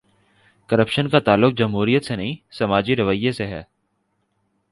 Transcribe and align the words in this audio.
Corruption 0.69 1.09
کا 1.09 1.19
تعلق 1.19 1.57
جمہوریت 1.57 2.05
سے 2.05 2.15
نہیں، 2.15 2.35
سماجی 2.51 2.95
رویے 2.95 3.31
سے 3.31 3.47
ہے۔ 3.47 3.63